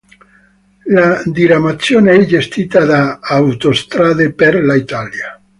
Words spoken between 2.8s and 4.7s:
da Autostrade per